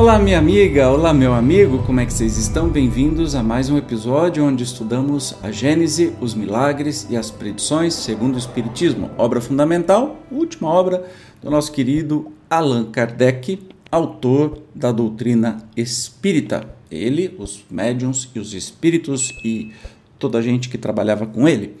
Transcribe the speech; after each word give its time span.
Olá, 0.00 0.18
minha 0.18 0.38
amiga, 0.38 0.88
olá, 0.88 1.12
meu 1.12 1.34
amigo, 1.34 1.82
como 1.82 2.00
é 2.00 2.06
que 2.06 2.12
vocês 2.14 2.38
estão? 2.38 2.70
Bem-vindos 2.70 3.34
a 3.34 3.42
mais 3.42 3.68
um 3.68 3.76
episódio 3.76 4.42
onde 4.42 4.64
estudamos 4.64 5.36
a 5.42 5.50
Gênese, 5.50 6.14
os 6.22 6.34
milagres 6.34 7.06
e 7.10 7.18
as 7.18 7.30
predições 7.30 7.92
segundo 7.92 8.36
o 8.36 8.38
Espiritismo, 8.38 9.10
obra 9.18 9.42
fundamental, 9.42 10.18
última 10.32 10.70
obra 10.70 11.04
do 11.42 11.50
nosso 11.50 11.70
querido 11.70 12.32
Allan 12.48 12.90
Kardec, 12.90 13.58
autor 13.92 14.62
da 14.74 14.90
doutrina 14.90 15.58
espírita. 15.76 16.66
Ele, 16.90 17.36
os 17.38 17.62
médiums 17.70 18.30
e 18.34 18.40
os 18.40 18.54
espíritos 18.54 19.28
e 19.44 19.70
toda 20.18 20.38
a 20.38 20.42
gente 20.42 20.70
que 20.70 20.78
trabalhava 20.78 21.26
com 21.26 21.46
ele. 21.46 21.76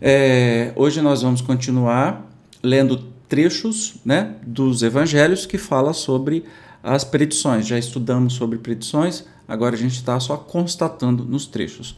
É, 0.00 0.72
hoje 0.74 1.02
nós 1.02 1.20
vamos 1.20 1.42
continuar 1.42 2.26
lendo 2.62 3.10
trechos 3.28 3.96
né, 4.02 4.36
dos 4.46 4.82
evangelhos 4.82 5.44
que 5.44 5.58
fala 5.58 5.92
sobre 5.92 6.44
as 6.82 7.04
predições. 7.04 7.66
Já 7.66 7.78
estudamos 7.78 8.34
sobre 8.34 8.58
predições, 8.58 9.24
agora 9.46 9.74
a 9.74 9.78
gente 9.78 9.94
está 9.94 10.18
só 10.18 10.36
constatando 10.36 11.24
nos 11.24 11.46
trechos. 11.46 11.96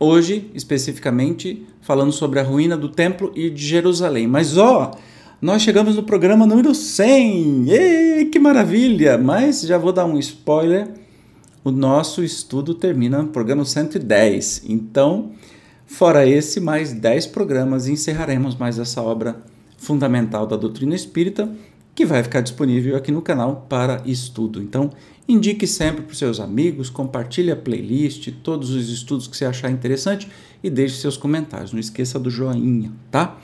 Hoje, 0.00 0.50
especificamente, 0.54 1.66
falando 1.80 2.12
sobre 2.12 2.38
a 2.38 2.42
ruína 2.42 2.76
do 2.76 2.88
templo 2.88 3.32
e 3.34 3.50
de 3.50 3.66
Jerusalém. 3.66 4.28
Mas 4.28 4.56
ó, 4.56 4.92
nós 5.40 5.62
chegamos 5.62 5.96
no 5.96 6.02
programa 6.02 6.46
número 6.46 6.74
100! 6.74 7.70
Ei, 7.70 8.24
que 8.26 8.38
maravilha! 8.38 9.18
Mas 9.18 9.62
já 9.62 9.76
vou 9.76 9.92
dar 9.92 10.04
um 10.04 10.18
spoiler: 10.18 10.88
o 11.64 11.70
nosso 11.70 12.22
estudo 12.22 12.74
termina 12.74 13.22
no 13.22 13.28
programa 13.28 13.64
110. 13.64 14.62
Então, 14.68 15.32
fora 15.86 16.26
esse, 16.26 16.60
mais 16.60 16.92
10 16.92 17.26
programas 17.26 17.88
e 17.88 17.92
encerraremos 17.92 18.54
mais 18.54 18.78
essa 18.78 19.02
obra 19.02 19.42
fundamental 19.76 20.46
da 20.46 20.56
doutrina 20.56 20.94
espírita 20.94 21.48
que 21.98 22.06
vai 22.06 22.22
ficar 22.22 22.42
disponível 22.42 22.96
aqui 22.96 23.10
no 23.10 23.20
canal 23.20 23.66
para 23.68 24.00
estudo. 24.06 24.62
Então, 24.62 24.88
indique 25.28 25.66
sempre 25.66 26.02
para 26.02 26.12
os 26.12 26.18
seus 26.18 26.38
amigos, 26.38 26.88
compartilhe 26.88 27.50
a 27.50 27.56
playlist, 27.56 28.30
todos 28.40 28.70
os 28.70 28.88
estudos 28.88 29.26
que 29.26 29.36
você 29.36 29.44
achar 29.44 29.68
interessante 29.68 30.28
e 30.62 30.70
deixe 30.70 30.94
seus 30.94 31.16
comentários. 31.16 31.72
Não 31.72 31.80
esqueça 31.80 32.16
do 32.16 32.30
joinha, 32.30 32.92
tá? 33.10 33.36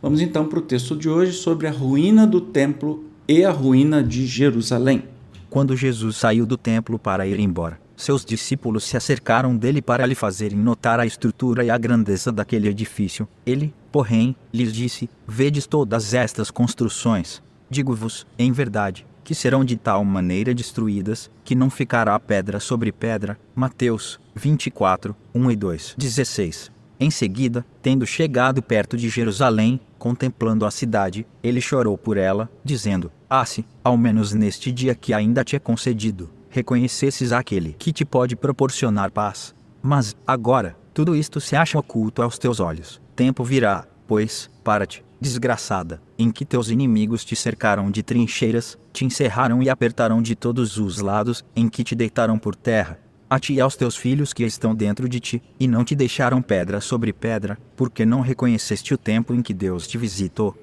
Vamos 0.00 0.20
então 0.20 0.46
para 0.46 0.60
o 0.60 0.62
texto 0.62 0.94
de 0.94 1.08
hoje 1.08 1.32
sobre 1.32 1.66
a 1.66 1.72
ruína 1.72 2.28
do 2.28 2.40
templo 2.40 3.02
e 3.26 3.44
a 3.44 3.50
ruína 3.50 4.04
de 4.04 4.24
Jerusalém. 4.24 5.02
Quando 5.50 5.76
Jesus 5.76 6.14
saiu 6.14 6.46
do 6.46 6.56
templo 6.56 7.00
para 7.00 7.26
ir 7.26 7.40
embora, 7.40 7.76
seus 7.96 8.24
discípulos 8.24 8.84
se 8.84 8.96
acercaram 8.96 9.56
dele 9.56 9.82
para 9.82 10.06
lhe 10.06 10.14
fazerem 10.14 10.56
notar 10.56 11.00
a 11.00 11.06
estrutura 11.06 11.64
e 11.64 11.70
a 11.70 11.76
grandeza 11.76 12.30
daquele 12.30 12.68
edifício. 12.68 13.26
Ele, 13.44 13.74
porém, 13.90 14.36
lhes 14.54 14.72
disse: 14.72 15.10
Vedes 15.26 15.66
todas 15.66 16.14
estas 16.14 16.52
construções 16.52 17.44
Digo-vos, 17.68 18.26
em 18.38 18.52
verdade, 18.52 19.06
que 19.24 19.34
serão 19.34 19.64
de 19.64 19.76
tal 19.76 20.04
maneira 20.04 20.54
destruídas, 20.54 21.30
que 21.44 21.54
não 21.54 21.68
ficará 21.68 22.18
pedra 22.20 22.60
sobre 22.60 22.92
pedra. 22.92 23.36
Mateus 23.54 24.20
24, 24.34 25.16
1 25.34 25.50
e 25.50 25.56
2. 25.56 25.94
16. 25.98 26.70
Em 26.98 27.10
seguida, 27.10 27.66
tendo 27.82 28.06
chegado 28.06 28.62
perto 28.62 28.96
de 28.96 29.08
Jerusalém, 29.08 29.80
contemplando 29.98 30.64
a 30.64 30.70
cidade, 30.70 31.26
ele 31.42 31.60
chorou 31.60 31.98
por 31.98 32.16
ela, 32.16 32.48
dizendo: 32.64 33.10
Ah, 33.28 33.44
se, 33.44 33.66
ao 33.82 33.96
menos 33.96 34.32
neste 34.32 34.70
dia 34.70 34.94
que 34.94 35.12
ainda 35.12 35.42
te 35.42 35.56
é 35.56 35.58
concedido, 35.58 36.30
reconhecesses 36.48 37.32
aquele 37.32 37.74
que 37.78 37.92
te 37.92 38.04
pode 38.04 38.36
proporcionar 38.36 39.10
paz. 39.10 39.54
Mas, 39.82 40.16
agora, 40.26 40.76
tudo 40.94 41.14
isto 41.14 41.40
se 41.40 41.54
acha 41.54 41.78
oculto 41.78 42.22
aos 42.22 42.38
teus 42.38 42.60
olhos. 42.60 43.00
Tempo 43.14 43.44
virá, 43.44 43.86
pois, 44.06 44.50
para-te, 44.64 45.04
desgraçada, 45.20 46.00
em 46.18 46.30
que 46.30 46.44
teus 46.44 46.70
inimigos 46.70 47.24
te 47.24 47.34
cercaram 47.34 47.90
de 47.90 48.02
trincheiras, 48.02 48.78
te 48.92 49.04
encerraram 49.04 49.62
e 49.62 49.68
apertaram 49.68 50.20
de 50.20 50.34
todos 50.34 50.76
os 50.76 50.98
lados, 50.98 51.44
em 51.54 51.68
que 51.68 51.82
te 51.82 51.94
deitaram 51.94 52.38
por 52.38 52.54
terra, 52.54 52.98
a 53.28 53.38
ti 53.40 53.54
e 53.54 53.60
aos 53.60 53.76
teus 53.76 53.96
filhos 53.96 54.32
que 54.32 54.44
estão 54.44 54.74
dentro 54.74 55.08
de 55.08 55.20
ti, 55.20 55.42
e 55.58 55.66
não 55.66 55.84
te 55.84 55.94
deixaram 55.94 56.40
pedra 56.40 56.80
sobre 56.80 57.12
pedra, 57.12 57.58
porque 57.76 58.04
não 58.04 58.20
reconheceste 58.20 58.94
o 58.94 58.98
tempo 58.98 59.34
em 59.34 59.42
que 59.42 59.52
Deus 59.52 59.86
te 59.86 59.98
visitou. 59.98 60.56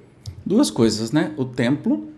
Duas 0.46 0.70
coisas, 0.70 1.12
né? 1.12 1.34
O 1.38 1.46
templo, 1.46 2.10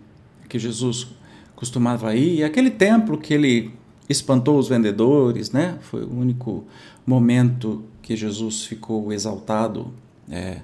que 0.47 0.59
Jesus 0.59 1.07
costumava 1.55 2.15
ir, 2.15 2.39
e 2.39 2.43
aquele 2.43 2.69
templo 2.69 3.17
que 3.17 3.33
ele 3.33 3.73
espantou 4.07 4.59
os 4.59 4.67
vendedores, 4.67 5.51
né? 5.51 5.77
Foi 5.81 6.03
o 6.03 6.13
único 6.13 6.65
momento 7.05 7.83
que 8.01 8.15
Jesus 8.15 8.65
ficou 8.65 9.11
exaltado. 9.11 9.91
É, 10.29 10.61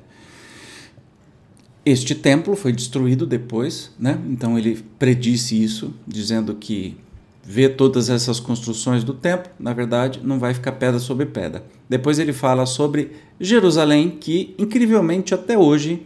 este 1.86 2.14
templo 2.14 2.56
foi 2.56 2.72
destruído 2.72 3.25
depois, 3.25 3.92
né? 4.00 4.19
então 4.30 4.58
ele 4.58 4.84
predisse 5.00 5.62
isso, 5.62 5.94
dizendo 6.08 6.56
que 6.56 6.96
vê 7.44 7.68
todas 7.68 8.09
essas 8.09 8.40
construções 8.40 9.03
do 9.03 9.14
templo, 9.14 9.52
na 9.59 9.74
verdade, 9.74 10.22
não 10.24 10.38
vai 10.38 10.53
ficar 10.53 10.74
pedra 10.74 11.00
sobre 11.00 11.25
pedra. 11.25 11.66
Depois 11.90 12.19
ele 12.19 12.34
fala 12.34 12.66
sobre 12.66 13.12
Jerusalém, 13.40 14.12
que 14.12 14.53
incrivelmente 14.58 15.34
até 15.34 15.58
hoje 15.58 16.06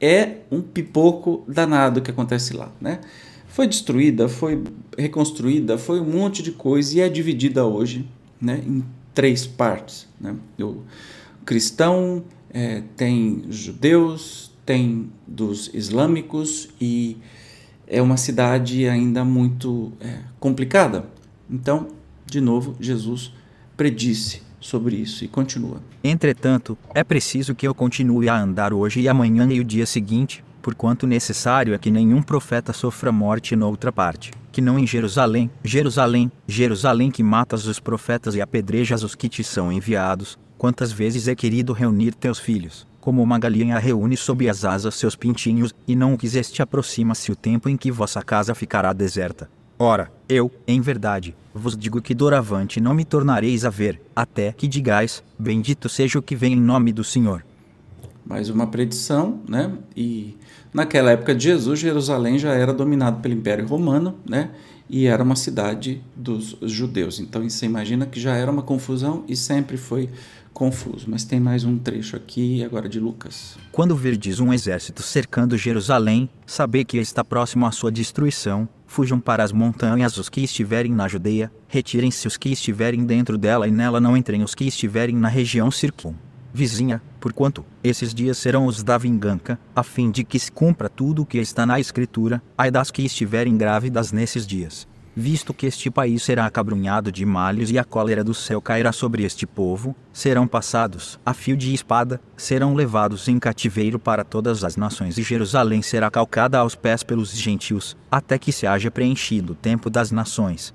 é 0.00 0.36
um 0.50 0.60
pipoco 0.60 1.42
danado 1.48 2.02
que 2.02 2.10
acontece 2.10 2.54
lá. 2.54 2.70
Né? 2.80 3.00
Foi 3.48 3.66
destruída, 3.66 4.28
foi 4.28 4.62
reconstruída, 4.96 5.78
foi 5.78 6.00
um 6.00 6.04
monte 6.04 6.42
de 6.42 6.52
coisa 6.52 6.98
e 6.98 7.00
é 7.00 7.08
dividida 7.08 7.64
hoje 7.64 8.06
né, 8.40 8.62
em 8.64 8.84
três 9.14 9.46
partes. 9.46 10.06
Né? 10.20 10.36
O 10.60 10.82
cristão 11.44 12.22
é, 12.50 12.82
tem 12.96 13.44
judeus, 13.48 14.47
tem 14.68 15.10
dos 15.26 15.70
islâmicos 15.72 16.68
e 16.78 17.16
é 17.86 18.02
uma 18.02 18.18
cidade 18.18 18.86
ainda 18.86 19.24
muito 19.24 19.94
é, 19.98 20.18
complicada. 20.38 21.06
Então, 21.50 21.88
de 22.26 22.38
novo, 22.38 22.76
Jesus 22.78 23.32
predisse 23.78 24.42
sobre 24.60 24.96
isso 24.96 25.24
e 25.24 25.28
continua. 25.28 25.80
Entretanto, 26.04 26.76
é 26.94 27.02
preciso 27.02 27.54
que 27.54 27.66
eu 27.66 27.74
continue 27.74 28.28
a 28.28 28.38
andar 28.38 28.74
hoje 28.74 29.00
e 29.00 29.08
amanhã 29.08 29.50
e 29.50 29.58
o 29.58 29.64
dia 29.64 29.86
seguinte, 29.86 30.44
porquanto 30.60 31.06
necessário 31.06 31.72
é 31.72 31.78
que 31.78 31.90
nenhum 31.90 32.20
profeta 32.20 32.74
sofra 32.74 33.10
morte 33.10 33.56
noutra 33.56 33.90
parte, 33.90 34.32
que 34.52 34.60
não 34.60 34.78
em 34.78 34.86
Jerusalém, 34.86 35.50
Jerusalém, 35.64 36.30
Jerusalém 36.46 37.10
que 37.10 37.22
matas 37.22 37.66
os 37.66 37.80
profetas 37.80 38.34
e 38.34 38.42
apedrejas 38.42 39.02
os 39.02 39.14
que 39.14 39.30
te 39.30 39.42
são 39.42 39.72
enviados. 39.72 40.38
Quantas 40.58 40.92
vezes 40.92 41.26
é 41.26 41.34
querido 41.34 41.72
reunir 41.72 42.12
teus 42.14 42.38
filhos, 42.38 42.86
como 43.08 43.22
uma 43.22 43.38
galinha 43.38 43.78
reúne 43.78 44.18
sob 44.18 44.46
as 44.50 44.66
asas 44.66 44.94
seus 44.94 45.16
pintinhos, 45.16 45.74
e 45.86 45.96
não 45.96 46.12
o 46.12 46.18
quiseste 46.18 46.60
aproxima-se 46.60 47.32
o 47.32 47.34
tempo 47.34 47.66
em 47.66 47.74
que 47.74 47.90
vossa 47.90 48.20
casa 48.20 48.54
ficará 48.54 48.92
deserta. 48.92 49.48
Ora, 49.78 50.12
eu, 50.28 50.52
em 50.66 50.78
verdade, 50.78 51.34
vos 51.54 51.74
digo 51.74 52.02
que 52.02 52.14
doravante 52.14 52.82
não 52.82 52.92
me 52.92 53.06
tornareis 53.06 53.64
a 53.64 53.70
ver, 53.70 53.98
até 54.14 54.52
que 54.52 54.68
digais: 54.68 55.24
Bendito 55.38 55.88
seja 55.88 56.18
o 56.18 56.22
que 56.22 56.36
vem 56.36 56.52
em 56.52 56.60
nome 56.60 56.92
do 56.92 57.02
Senhor. 57.02 57.46
Mais 58.26 58.50
uma 58.50 58.66
predição, 58.66 59.40
né? 59.48 59.72
E 59.96 60.36
naquela 60.70 61.10
época 61.10 61.34
de 61.34 61.44
Jesus, 61.44 61.80
Jerusalém 61.80 62.38
já 62.38 62.52
era 62.52 62.74
dominado 62.74 63.22
pelo 63.22 63.32
Império 63.32 63.66
Romano, 63.66 64.16
né? 64.28 64.50
E 64.86 65.06
era 65.06 65.22
uma 65.22 65.36
cidade 65.36 66.02
dos 66.14 66.58
judeus. 66.60 67.20
Então 67.20 67.48
você 67.48 67.64
imagina 67.64 68.04
que 68.04 68.20
já 68.20 68.36
era 68.36 68.50
uma 68.50 68.62
confusão 68.62 69.24
e 69.26 69.34
sempre 69.34 69.78
foi 69.78 70.10
confuso, 70.52 71.06
mas 71.08 71.24
tem 71.24 71.38
mais 71.38 71.64
um 71.64 71.78
trecho 71.78 72.16
aqui 72.16 72.64
agora 72.64 72.88
de 72.88 72.98
Lucas. 72.98 73.56
Quando 73.72 73.96
virdes 73.96 74.40
um 74.40 74.52
exército 74.52 75.02
cercando 75.02 75.56
Jerusalém, 75.56 76.28
sabei 76.46 76.84
que 76.84 76.98
está 76.98 77.24
próximo 77.24 77.66
à 77.66 77.72
sua 77.72 77.92
destruição. 77.92 78.68
Fujam 78.86 79.20
para 79.20 79.44
as 79.44 79.52
montanhas 79.52 80.16
os 80.16 80.28
que 80.28 80.40
estiverem 80.40 80.92
na 80.92 81.06
Judeia, 81.06 81.52
retirem-se 81.68 82.26
os 82.26 82.36
que 82.36 82.50
estiverem 82.50 83.04
dentro 83.04 83.36
dela 83.36 83.68
e 83.68 83.70
nela 83.70 84.00
não 84.00 84.16
entrem 84.16 84.42
os 84.42 84.54
que 84.54 84.64
estiverem 84.64 85.14
na 85.14 85.28
região 85.28 85.70
circun 85.70 86.14
vizinha, 86.52 87.00
porquanto 87.20 87.64
esses 87.84 88.12
dias 88.12 88.38
serão 88.38 88.66
os 88.66 88.82
da 88.82 88.98
vingança, 88.98 89.58
a 89.76 89.82
fim 89.82 90.10
de 90.10 90.24
que 90.24 90.38
se 90.38 90.50
cumpra 90.50 90.88
tudo 90.88 91.22
o 91.22 91.26
que 91.26 91.38
está 91.38 91.64
na 91.64 91.78
Escritura, 91.78 92.42
ai 92.56 92.70
das 92.70 92.90
que 92.90 93.02
estiverem 93.02 93.56
grávidas 93.56 94.10
nesses 94.10 94.46
dias 94.46 94.88
visto 95.18 95.52
que 95.52 95.66
este 95.66 95.90
país 95.90 96.22
será 96.22 96.46
acabrunhado 96.46 97.10
de 97.10 97.26
males 97.26 97.70
e 97.70 97.78
a 97.78 97.82
cólera 97.82 98.22
do 98.22 98.32
céu 98.32 98.62
cairá 98.62 98.92
sobre 98.92 99.24
este 99.24 99.48
povo, 99.48 99.96
serão 100.12 100.46
passados 100.46 101.18
a 101.26 101.34
fio 101.34 101.56
de 101.56 101.74
espada, 101.74 102.20
serão 102.36 102.72
levados 102.72 103.26
em 103.26 103.36
cativeiro 103.36 103.98
para 103.98 104.22
todas 104.22 104.62
as 104.62 104.76
nações 104.76 105.18
e 105.18 105.22
Jerusalém 105.24 105.82
será 105.82 106.08
calcada 106.08 106.58
aos 106.58 106.76
pés 106.76 107.02
pelos 107.02 107.32
gentios, 107.32 107.96
até 108.08 108.38
que 108.38 108.52
se 108.52 108.64
haja 108.64 108.92
preenchido 108.92 109.54
o 109.54 109.56
tempo 109.56 109.90
das 109.90 110.12
nações. 110.12 110.72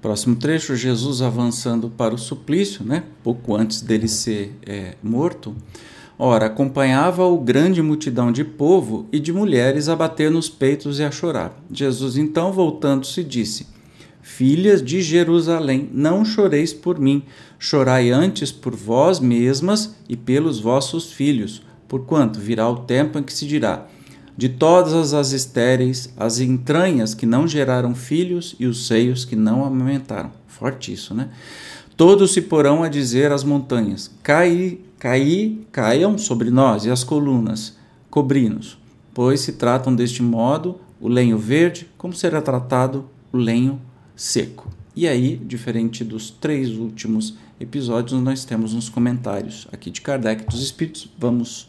Próximo 0.00 0.36
trecho, 0.36 0.76
Jesus 0.76 1.20
avançando 1.20 1.90
para 1.90 2.14
o 2.14 2.18
suplício, 2.18 2.84
né? 2.84 3.02
pouco 3.20 3.56
antes 3.56 3.82
dele 3.82 4.06
ser 4.06 4.56
é, 4.64 4.94
morto. 5.02 5.56
Ora, 6.22 6.44
acompanhava-o 6.44 7.38
grande 7.38 7.80
multidão 7.80 8.30
de 8.30 8.44
povo 8.44 9.08
e 9.10 9.18
de 9.18 9.32
mulheres 9.32 9.88
a 9.88 9.96
bater 9.96 10.30
nos 10.30 10.50
peitos 10.50 10.98
e 10.98 11.02
a 11.02 11.10
chorar. 11.10 11.58
Jesus, 11.72 12.18
então, 12.18 12.52
voltando-se, 12.52 13.24
disse: 13.24 13.66
Filhas 14.20 14.84
de 14.84 15.00
Jerusalém, 15.00 15.88
não 15.90 16.22
choreis 16.22 16.74
por 16.74 17.00
mim, 17.00 17.22
chorai 17.58 18.10
antes 18.10 18.52
por 18.52 18.76
vós 18.76 19.18
mesmas 19.18 19.96
e 20.10 20.14
pelos 20.14 20.60
vossos 20.60 21.10
filhos, 21.10 21.62
porquanto 21.88 22.38
virá 22.38 22.68
o 22.68 22.80
tempo 22.80 23.18
em 23.18 23.22
que 23.22 23.32
se 23.32 23.46
dirá: 23.46 23.86
de 24.36 24.50
todas 24.50 25.14
as 25.14 25.32
estéreis, 25.32 26.12
as 26.18 26.38
entranhas 26.38 27.14
que 27.14 27.24
não 27.24 27.48
geraram 27.48 27.94
filhos 27.94 28.54
e 28.60 28.66
os 28.66 28.86
seios 28.86 29.24
que 29.24 29.36
não 29.36 29.64
amamentaram. 29.64 30.32
Forte 30.46 30.92
isso, 30.92 31.14
né? 31.14 31.30
Todos 32.00 32.32
se 32.32 32.40
porão 32.40 32.82
a 32.82 32.88
dizer 32.88 33.30
às 33.30 33.44
montanhas: 33.44 34.10
Cai, 34.22 34.78
cai, 34.98 35.58
caiam 35.70 36.16
sobre 36.16 36.50
nós 36.50 36.86
e 36.86 36.90
as 36.90 37.04
colunas, 37.04 37.76
cobrinos, 38.08 38.78
pois 39.12 39.40
se 39.40 39.52
tratam 39.52 39.94
deste 39.94 40.22
modo 40.22 40.80
o 40.98 41.08
lenho 41.08 41.36
verde, 41.36 41.90
como 41.98 42.14
será 42.14 42.40
tratado 42.40 43.04
o 43.30 43.36
lenho 43.36 43.78
seco. 44.16 44.66
E 44.96 45.06
aí, 45.06 45.36
diferente 45.36 46.02
dos 46.02 46.30
três 46.30 46.70
últimos 46.70 47.36
episódios, 47.60 48.18
nós 48.22 48.46
temos 48.46 48.72
uns 48.72 48.88
comentários 48.88 49.68
aqui 49.70 49.90
de 49.90 50.00
Kardec 50.00 50.46
dos 50.46 50.62
Espíritos. 50.62 51.06
Vamos 51.18 51.68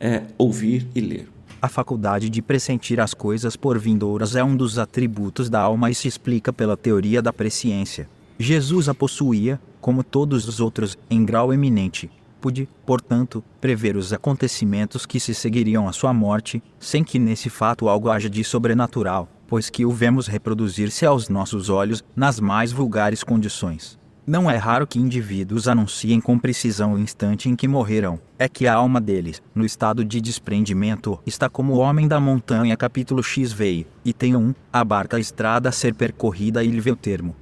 é, 0.00 0.22
ouvir 0.38 0.86
e 0.94 1.02
ler. 1.02 1.28
A 1.60 1.68
faculdade 1.68 2.30
de 2.30 2.40
pressentir 2.40 2.98
as 2.98 3.12
coisas 3.12 3.56
por 3.56 3.78
vindouras 3.78 4.34
é 4.34 4.42
um 4.42 4.56
dos 4.56 4.78
atributos 4.78 5.50
da 5.50 5.60
alma 5.60 5.90
e 5.90 5.94
se 5.94 6.08
explica 6.08 6.50
pela 6.50 6.78
teoria 6.78 7.20
da 7.20 7.30
presciência. 7.30 8.08
Jesus 8.42 8.88
a 8.88 8.94
possuía, 8.94 9.60
como 9.82 10.02
todos 10.02 10.48
os 10.48 10.60
outros, 10.60 10.96
em 11.10 11.26
grau 11.26 11.52
eminente. 11.52 12.10
Pude, 12.40 12.66
portanto, 12.86 13.44
prever 13.60 13.98
os 13.98 14.14
acontecimentos 14.14 15.04
que 15.04 15.20
se 15.20 15.34
seguiriam 15.34 15.86
à 15.86 15.92
sua 15.92 16.14
morte, 16.14 16.62
sem 16.78 17.04
que 17.04 17.18
nesse 17.18 17.50
fato 17.50 17.86
algo 17.86 18.08
haja 18.08 18.30
de 18.30 18.42
sobrenatural, 18.42 19.28
pois 19.46 19.68
que 19.68 19.84
o 19.84 19.90
vemos 19.90 20.26
reproduzir-se 20.26 21.04
aos 21.04 21.28
nossos 21.28 21.68
olhos 21.68 22.02
nas 22.16 22.40
mais 22.40 22.72
vulgares 22.72 23.22
condições. 23.22 23.98
Não 24.26 24.50
é 24.50 24.56
raro 24.56 24.86
que 24.86 24.98
indivíduos 24.98 25.68
anunciem 25.68 26.18
com 26.18 26.38
precisão 26.38 26.94
o 26.94 26.98
instante 26.98 27.46
em 27.50 27.54
que 27.54 27.68
morrerão. 27.68 28.18
É 28.38 28.48
que 28.48 28.66
a 28.66 28.72
alma 28.72 29.02
deles, 29.02 29.42
no 29.54 29.66
estado 29.66 30.02
de 30.02 30.18
desprendimento, 30.18 31.20
está 31.26 31.50
como 31.50 31.74
o 31.74 31.78
homem 31.78 32.08
da 32.08 32.18
montanha 32.18 32.74
capítulo 32.74 33.22
X 33.22 33.52
veio, 33.52 33.84
e 34.02 34.14
tem 34.14 34.34
um, 34.34 34.54
abarca 34.72 35.18
a 35.18 35.20
estrada 35.20 35.68
a 35.68 35.72
ser 35.72 35.94
percorrida 35.94 36.64
e 36.64 36.68
lhe 36.68 36.80
vê 36.80 36.90
o 36.90 36.96
termo 36.96 37.36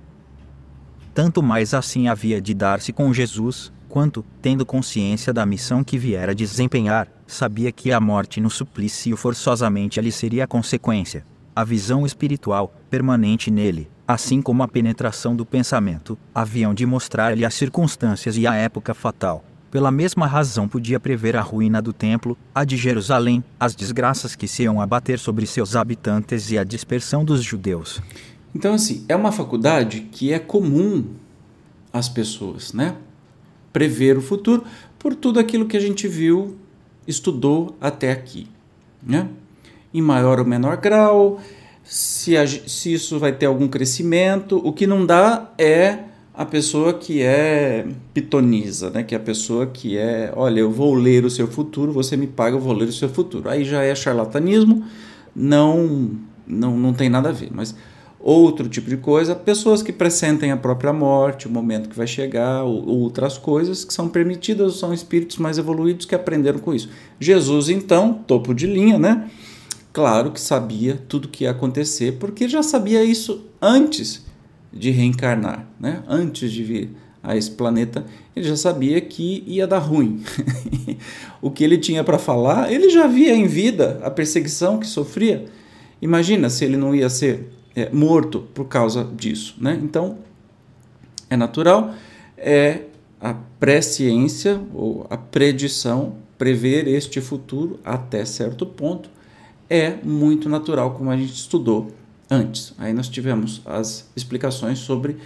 tanto 1.18 1.42
mais 1.42 1.74
assim 1.74 2.06
havia 2.06 2.40
de 2.40 2.54
dar-se 2.54 2.92
com 2.92 3.12
Jesus, 3.12 3.72
quanto, 3.88 4.24
tendo 4.40 4.64
consciência 4.64 5.32
da 5.32 5.44
missão 5.44 5.82
que 5.82 5.98
viera 5.98 6.32
desempenhar, 6.32 7.08
sabia 7.26 7.72
que 7.72 7.90
a 7.90 7.98
morte 7.98 8.40
no 8.40 8.48
suplício 8.48 9.16
forçosamente 9.16 9.98
ali 9.98 10.12
seria 10.12 10.44
a 10.44 10.46
consequência. 10.46 11.26
A 11.56 11.64
visão 11.64 12.06
espiritual, 12.06 12.72
permanente 12.88 13.50
nele, 13.50 13.90
assim 14.06 14.40
como 14.40 14.62
a 14.62 14.68
penetração 14.68 15.34
do 15.34 15.44
pensamento, 15.44 16.16
haviam 16.32 16.72
de 16.72 16.86
mostrar-lhe 16.86 17.44
as 17.44 17.54
circunstâncias 17.54 18.36
e 18.36 18.46
a 18.46 18.54
época 18.54 18.94
fatal. 18.94 19.44
Pela 19.72 19.90
mesma 19.90 20.24
razão 20.24 20.68
podia 20.68 21.00
prever 21.00 21.36
a 21.36 21.40
ruína 21.40 21.82
do 21.82 21.92
templo, 21.92 22.38
a 22.54 22.64
de 22.64 22.76
Jerusalém, 22.76 23.42
as 23.58 23.74
desgraças 23.74 24.36
que 24.36 24.46
se 24.46 24.62
iam 24.62 24.80
abater 24.80 25.18
sobre 25.18 25.48
seus 25.48 25.74
habitantes 25.74 26.52
e 26.52 26.56
a 26.56 26.62
dispersão 26.62 27.24
dos 27.24 27.42
judeus. 27.42 28.00
Então, 28.54 28.74
assim, 28.74 29.04
é 29.08 29.14
uma 29.14 29.32
faculdade 29.32 30.08
que 30.12 30.32
é 30.32 30.38
comum 30.38 31.04
às 31.92 32.08
pessoas, 32.08 32.72
né? 32.72 32.96
Prever 33.72 34.16
o 34.16 34.22
futuro 34.22 34.64
por 34.98 35.14
tudo 35.14 35.38
aquilo 35.38 35.66
que 35.66 35.76
a 35.76 35.80
gente 35.80 36.08
viu, 36.08 36.56
estudou 37.06 37.76
até 37.80 38.10
aqui, 38.10 38.48
né? 39.02 39.28
Em 39.92 40.02
maior 40.02 40.38
ou 40.38 40.44
menor 40.44 40.76
grau, 40.78 41.40
se, 41.84 42.36
a, 42.36 42.46
se 42.46 42.92
isso 42.92 43.18
vai 43.18 43.32
ter 43.32 43.46
algum 43.46 43.68
crescimento. 43.68 44.60
O 44.64 44.72
que 44.72 44.86
não 44.86 45.06
dá 45.06 45.50
é 45.56 46.00
a 46.34 46.44
pessoa 46.44 46.94
que 46.94 47.22
é 47.22 47.86
pitoniza, 48.12 48.90
né? 48.90 49.02
Que 49.02 49.14
é 49.14 49.18
a 49.18 49.20
pessoa 49.20 49.66
que 49.66 49.96
é, 49.96 50.32
olha, 50.36 50.60
eu 50.60 50.70
vou 50.70 50.94
ler 50.94 51.24
o 51.24 51.30
seu 51.30 51.48
futuro, 51.48 51.92
você 51.92 52.16
me 52.16 52.26
paga, 52.26 52.56
eu 52.56 52.60
vou 52.60 52.72
ler 52.72 52.88
o 52.88 52.92
seu 52.92 53.08
futuro. 53.08 53.48
Aí 53.48 53.64
já 53.64 53.82
é 53.82 53.94
charlatanismo, 53.94 54.84
não, 55.34 56.10
não, 56.46 56.76
não 56.76 56.92
tem 56.92 57.08
nada 57.08 57.30
a 57.30 57.32
ver. 57.32 57.50
Mas 57.52 57.74
outro 58.20 58.68
tipo 58.68 58.90
de 58.90 58.96
coisa, 58.96 59.34
pessoas 59.34 59.82
que 59.82 59.92
pressentem 59.92 60.50
a 60.50 60.56
própria 60.56 60.92
morte, 60.92 61.46
o 61.46 61.50
momento 61.50 61.88
que 61.88 61.96
vai 61.96 62.06
chegar, 62.06 62.64
ou, 62.64 62.86
outras 62.86 63.38
coisas 63.38 63.84
que 63.84 63.94
são 63.94 64.08
permitidas, 64.08 64.76
são 64.76 64.92
espíritos 64.92 65.38
mais 65.38 65.58
evoluídos 65.58 66.06
que 66.06 66.14
aprenderam 66.14 66.58
com 66.58 66.74
isso. 66.74 66.88
Jesus, 67.20 67.68
então, 67.68 68.12
topo 68.12 68.54
de 68.54 68.66
linha, 68.66 68.98
né? 68.98 69.30
Claro 69.92 70.32
que 70.32 70.40
sabia 70.40 71.00
tudo 71.08 71.28
que 71.28 71.44
ia 71.44 71.50
acontecer, 71.50 72.18
porque 72.18 72.48
já 72.48 72.62
sabia 72.62 73.02
isso 73.04 73.46
antes 73.60 74.26
de 74.72 74.90
reencarnar, 74.90 75.66
né? 75.80 76.02
Antes 76.08 76.52
de 76.52 76.62
vir 76.62 76.90
a 77.22 77.36
esse 77.36 77.50
planeta, 77.50 78.04
ele 78.34 78.46
já 78.46 78.56
sabia 78.56 79.00
que 79.00 79.42
ia 79.46 79.66
dar 79.66 79.78
ruim. 79.78 80.22
o 81.42 81.50
que 81.50 81.64
ele 81.64 81.78
tinha 81.78 82.04
para 82.04 82.18
falar, 82.18 82.72
ele 82.72 82.90
já 82.90 83.06
via 83.06 83.34
em 83.34 83.46
vida 83.46 84.00
a 84.02 84.10
perseguição 84.10 84.78
que 84.78 84.86
sofria. 84.86 85.46
Imagina 86.00 86.48
se 86.48 86.64
ele 86.64 86.76
não 86.76 86.94
ia 86.94 87.08
ser 87.08 87.48
é, 87.78 87.90
morto 87.90 88.40
por 88.54 88.66
causa 88.66 89.04
disso. 89.04 89.56
Né? 89.60 89.78
Então, 89.82 90.18
é 91.30 91.36
natural, 91.36 91.94
é 92.36 92.82
a 93.20 93.34
presciência 93.58 94.60
ou 94.74 95.06
a 95.10 95.16
predição, 95.16 96.16
prever 96.36 96.86
este 96.86 97.20
futuro 97.20 97.78
até 97.84 98.24
certo 98.24 98.64
ponto, 98.64 99.10
é 99.68 99.96
muito 100.02 100.48
natural, 100.48 100.94
como 100.94 101.10
a 101.10 101.16
gente 101.16 101.34
estudou 101.34 101.92
antes. 102.30 102.72
Aí 102.78 102.92
nós 102.92 103.08
tivemos 103.08 103.60
as 103.66 104.08
explicações 104.16 104.78
sobre 104.78 105.16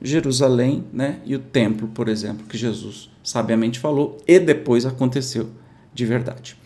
Jerusalém 0.00 0.84
né, 0.92 1.20
e 1.24 1.36
o 1.36 1.38
templo, 1.38 1.88
por 1.88 2.08
exemplo, 2.08 2.46
que 2.46 2.58
Jesus 2.58 3.10
sabiamente 3.22 3.78
falou 3.78 4.18
e 4.26 4.38
depois 4.38 4.84
aconteceu 4.84 5.50
de 5.94 6.04
verdade. 6.04 6.56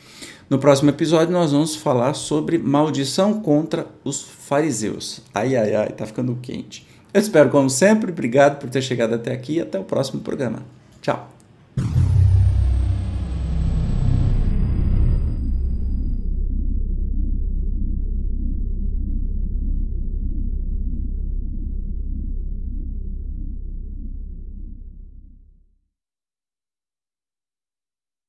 No 0.48 0.58
próximo 0.58 0.90
episódio, 0.90 1.32
nós 1.32 1.50
vamos 1.50 1.74
falar 1.74 2.14
sobre 2.14 2.56
maldição 2.56 3.40
contra 3.40 3.86
os 4.04 4.22
fariseus. 4.22 5.20
Ai, 5.34 5.56
ai, 5.56 5.74
ai, 5.74 5.88
tá 5.88 6.06
ficando 6.06 6.38
quente. 6.40 6.86
Eu 7.12 7.20
espero, 7.20 7.50
como 7.50 7.68
sempre, 7.68 8.12
obrigado 8.12 8.58
por 8.60 8.70
ter 8.70 8.82
chegado 8.82 9.14
até 9.14 9.32
aqui 9.32 9.54
e 9.54 9.60
até 9.60 9.78
o 9.78 9.84
próximo 9.84 10.20
programa. 10.20 10.62
Tchau. 11.02 11.35